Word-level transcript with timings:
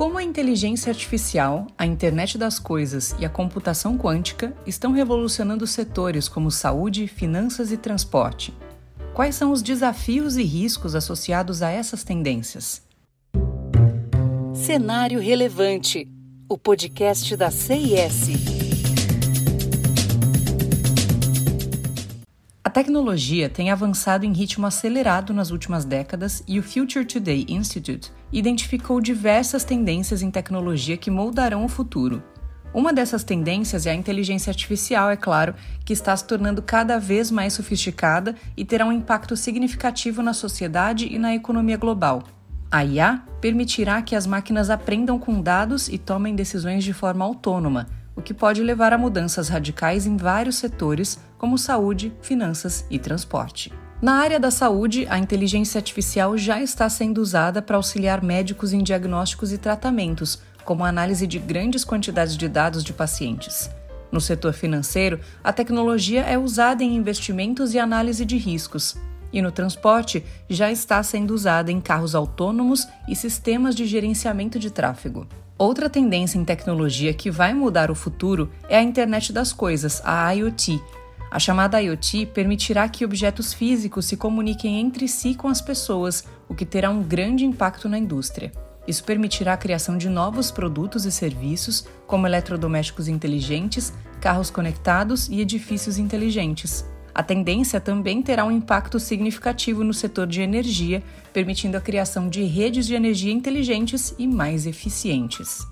Como 0.00 0.16
a 0.16 0.22
inteligência 0.22 0.88
artificial, 0.88 1.66
a 1.76 1.84
internet 1.84 2.38
das 2.38 2.58
coisas 2.58 3.14
e 3.18 3.26
a 3.26 3.28
computação 3.28 3.98
quântica 3.98 4.56
estão 4.66 4.92
revolucionando 4.92 5.66
setores 5.66 6.26
como 6.26 6.50
saúde, 6.50 7.06
finanças 7.06 7.70
e 7.70 7.76
transporte? 7.76 8.50
Quais 9.12 9.34
são 9.34 9.52
os 9.52 9.60
desafios 9.60 10.38
e 10.38 10.42
riscos 10.42 10.94
associados 10.94 11.60
a 11.60 11.68
essas 11.68 12.02
tendências? 12.02 12.80
Cenário 14.54 15.20
Relevante, 15.20 16.08
o 16.48 16.56
podcast 16.56 17.36
da 17.36 17.50
CIS. 17.50 18.49
A 22.70 22.72
tecnologia 22.72 23.48
tem 23.48 23.68
avançado 23.72 24.24
em 24.24 24.32
ritmo 24.32 24.64
acelerado 24.64 25.34
nas 25.34 25.50
últimas 25.50 25.84
décadas 25.84 26.40
e 26.46 26.56
o 26.56 26.62
Future 26.62 27.04
Today 27.04 27.44
Institute 27.48 28.12
identificou 28.30 29.00
diversas 29.00 29.64
tendências 29.64 30.22
em 30.22 30.30
tecnologia 30.30 30.96
que 30.96 31.10
moldarão 31.10 31.64
o 31.64 31.68
futuro. 31.68 32.22
Uma 32.72 32.92
dessas 32.92 33.24
tendências 33.24 33.86
é 33.86 33.90
a 33.90 33.94
inteligência 33.94 34.52
artificial, 34.52 35.10
é 35.10 35.16
claro, 35.16 35.56
que 35.84 35.92
está 35.92 36.16
se 36.16 36.24
tornando 36.24 36.62
cada 36.62 36.96
vez 36.96 37.28
mais 37.28 37.54
sofisticada 37.54 38.36
e 38.56 38.64
terá 38.64 38.86
um 38.86 38.92
impacto 38.92 39.36
significativo 39.36 40.22
na 40.22 40.32
sociedade 40.32 41.12
e 41.12 41.18
na 41.18 41.34
economia 41.34 41.76
global. 41.76 42.22
A 42.70 42.84
IA 42.84 43.24
permitirá 43.40 44.00
que 44.00 44.14
as 44.14 44.28
máquinas 44.28 44.70
aprendam 44.70 45.18
com 45.18 45.42
dados 45.42 45.88
e 45.88 45.98
tomem 45.98 46.36
decisões 46.36 46.84
de 46.84 46.92
forma 46.92 47.24
autônoma, 47.24 47.88
o 48.14 48.22
que 48.22 48.34
pode 48.34 48.62
levar 48.62 48.92
a 48.92 48.98
mudanças 48.98 49.48
radicais 49.48 50.06
em 50.06 50.16
vários 50.16 50.56
setores, 50.56 51.18
como 51.38 51.56
saúde, 51.56 52.12
finanças 52.20 52.84
e 52.90 52.98
transporte. 52.98 53.72
Na 54.02 54.14
área 54.14 54.40
da 54.40 54.50
saúde, 54.50 55.06
a 55.10 55.18
inteligência 55.18 55.78
artificial 55.78 56.36
já 56.36 56.60
está 56.60 56.88
sendo 56.88 57.18
usada 57.18 57.60
para 57.60 57.76
auxiliar 57.76 58.22
médicos 58.22 58.72
em 58.72 58.82
diagnósticos 58.82 59.52
e 59.52 59.58
tratamentos, 59.58 60.40
como 60.64 60.84
a 60.84 60.88
análise 60.88 61.26
de 61.26 61.38
grandes 61.38 61.84
quantidades 61.84 62.36
de 62.36 62.48
dados 62.48 62.82
de 62.82 62.92
pacientes. 62.92 63.70
No 64.10 64.20
setor 64.20 64.52
financeiro, 64.52 65.20
a 65.44 65.52
tecnologia 65.52 66.22
é 66.22 66.36
usada 66.38 66.82
em 66.82 66.96
investimentos 66.96 67.74
e 67.74 67.78
análise 67.78 68.24
de 68.24 68.36
riscos. 68.36 68.96
E 69.32 69.40
no 69.40 69.52
transporte, 69.52 70.24
já 70.48 70.70
está 70.72 71.02
sendo 71.02 71.32
usada 71.32 71.70
em 71.70 71.80
carros 71.80 72.14
autônomos 72.14 72.88
e 73.08 73.14
sistemas 73.14 73.74
de 73.74 73.86
gerenciamento 73.86 74.58
de 74.58 74.70
tráfego. 74.70 75.28
Outra 75.60 75.90
tendência 75.90 76.38
em 76.38 76.44
tecnologia 76.44 77.12
que 77.12 77.30
vai 77.30 77.52
mudar 77.52 77.90
o 77.90 77.94
futuro 77.94 78.50
é 78.66 78.78
a 78.78 78.82
internet 78.82 79.30
das 79.30 79.52
coisas, 79.52 80.00
a 80.06 80.32
IoT. 80.32 80.82
A 81.30 81.38
chamada 81.38 81.82
IoT 81.82 82.24
permitirá 82.32 82.88
que 82.88 83.04
objetos 83.04 83.52
físicos 83.52 84.06
se 84.06 84.16
comuniquem 84.16 84.80
entre 84.80 85.06
si 85.06 85.34
com 85.34 85.48
as 85.48 85.60
pessoas, 85.60 86.24
o 86.48 86.54
que 86.54 86.64
terá 86.64 86.88
um 86.88 87.02
grande 87.02 87.44
impacto 87.44 87.90
na 87.90 87.98
indústria. 87.98 88.50
Isso 88.88 89.04
permitirá 89.04 89.52
a 89.52 89.58
criação 89.58 89.98
de 89.98 90.08
novos 90.08 90.50
produtos 90.50 91.04
e 91.04 91.12
serviços, 91.12 91.86
como 92.06 92.26
eletrodomésticos 92.26 93.06
inteligentes, 93.06 93.92
carros 94.18 94.48
conectados 94.48 95.28
e 95.28 95.42
edifícios 95.42 95.98
inteligentes. 95.98 96.86
A 97.14 97.22
tendência 97.22 97.80
também 97.80 98.22
terá 98.22 98.44
um 98.44 98.50
impacto 98.50 99.00
significativo 99.00 99.82
no 99.82 99.92
setor 99.92 100.26
de 100.26 100.40
energia, 100.40 101.02
permitindo 101.32 101.76
a 101.76 101.80
criação 101.80 102.28
de 102.28 102.44
redes 102.44 102.86
de 102.86 102.94
energia 102.94 103.32
inteligentes 103.32 104.14
e 104.18 104.26
mais 104.26 104.66
eficientes. 104.66 105.66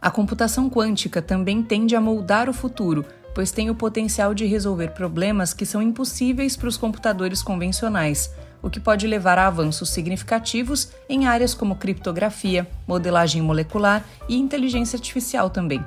A 0.00 0.10
computação 0.10 0.68
quântica 0.68 1.22
também 1.22 1.62
tende 1.62 1.96
a 1.96 2.00
moldar 2.00 2.48
o 2.48 2.52
futuro, 2.52 3.04
pois 3.34 3.50
tem 3.50 3.68
o 3.70 3.74
potencial 3.74 4.32
de 4.32 4.46
resolver 4.46 4.88
problemas 4.88 5.52
que 5.52 5.66
são 5.66 5.82
impossíveis 5.82 6.56
para 6.56 6.68
os 6.68 6.76
computadores 6.76 7.42
convencionais, 7.42 8.30
o 8.62 8.70
que 8.70 8.80
pode 8.80 9.06
levar 9.06 9.38
a 9.38 9.46
avanços 9.46 9.90
significativos 9.90 10.90
em 11.08 11.26
áreas 11.26 11.54
como 11.54 11.76
criptografia, 11.76 12.66
modelagem 12.86 13.42
molecular 13.42 14.04
e 14.28 14.36
inteligência 14.36 14.96
artificial 14.96 15.50
também. 15.50 15.84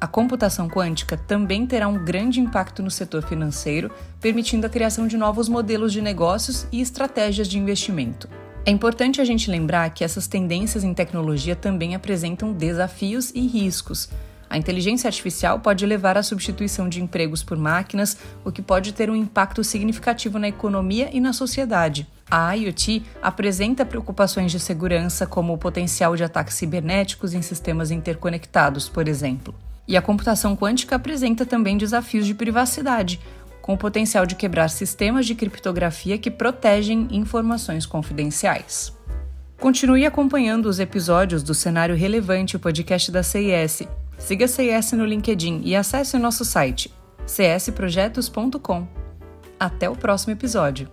A 0.00 0.06
computação 0.06 0.66
quântica 0.66 1.14
também 1.14 1.66
terá 1.66 1.86
um 1.86 2.02
grande 2.02 2.40
impacto 2.40 2.82
no 2.82 2.90
setor 2.90 3.22
financeiro, 3.22 3.90
permitindo 4.18 4.66
a 4.66 4.70
criação 4.70 5.06
de 5.06 5.18
novos 5.18 5.46
modelos 5.46 5.92
de 5.92 6.00
negócios 6.00 6.66
e 6.72 6.80
estratégias 6.80 7.46
de 7.46 7.58
investimento. 7.58 8.26
É 8.64 8.70
importante 8.70 9.20
a 9.20 9.24
gente 9.26 9.50
lembrar 9.50 9.90
que 9.90 10.02
essas 10.02 10.26
tendências 10.26 10.84
em 10.84 10.94
tecnologia 10.94 11.54
também 11.54 11.94
apresentam 11.94 12.50
desafios 12.50 13.30
e 13.34 13.46
riscos. 13.46 14.08
A 14.48 14.56
inteligência 14.56 15.06
artificial 15.06 15.60
pode 15.60 15.84
levar 15.84 16.16
à 16.16 16.22
substituição 16.22 16.88
de 16.88 17.02
empregos 17.02 17.42
por 17.42 17.58
máquinas, 17.58 18.16
o 18.42 18.50
que 18.50 18.62
pode 18.62 18.94
ter 18.94 19.10
um 19.10 19.14
impacto 19.14 19.62
significativo 19.62 20.38
na 20.38 20.48
economia 20.48 21.10
e 21.12 21.20
na 21.20 21.34
sociedade. 21.34 22.08
A 22.30 22.54
IoT 22.54 23.02
apresenta 23.20 23.84
preocupações 23.84 24.50
de 24.50 24.58
segurança, 24.58 25.26
como 25.26 25.52
o 25.52 25.58
potencial 25.58 26.16
de 26.16 26.24
ataques 26.24 26.54
cibernéticos 26.54 27.34
em 27.34 27.42
sistemas 27.42 27.90
interconectados, 27.90 28.88
por 28.88 29.06
exemplo. 29.06 29.54
E 29.90 29.96
a 29.96 30.00
computação 30.00 30.56
quântica 30.56 30.94
apresenta 30.94 31.44
também 31.44 31.76
desafios 31.76 32.24
de 32.24 32.32
privacidade, 32.32 33.18
com 33.60 33.74
o 33.74 33.76
potencial 33.76 34.24
de 34.24 34.36
quebrar 34.36 34.70
sistemas 34.70 35.26
de 35.26 35.34
criptografia 35.34 36.16
que 36.16 36.30
protegem 36.30 37.08
informações 37.10 37.86
confidenciais. 37.86 38.96
Continue 39.58 40.06
acompanhando 40.06 40.66
os 40.66 40.78
episódios 40.78 41.42
do 41.42 41.54
Cenário 41.54 41.96
Relevante, 41.96 42.54
o 42.54 42.60
podcast 42.60 43.10
da 43.10 43.24
CIS. 43.24 43.82
Siga 44.16 44.44
a 44.44 44.48
CIS 44.48 44.92
no 44.92 45.04
LinkedIn 45.04 45.62
e 45.64 45.74
acesse 45.74 46.14
o 46.14 46.20
nosso 46.20 46.44
site 46.44 46.94
csprojetos.com. 47.26 48.86
Até 49.58 49.90
o 49.90 49.96
próximo 49.96 50.32
episódio. 50.32 50.88